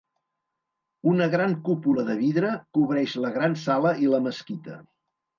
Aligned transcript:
Una 1.09 1.25
gran 1.33 1.51
cúpula 1.67 2.05
de 2.07 2.15
vidre 2.21 2.53
cobreix 2.77 3.13
la 3.25 3.31
gran 3.35 3.53
sala 3.65 3.91
i 4.07 4.09
la 4.15 4.21
mesquita. 4.29 4.79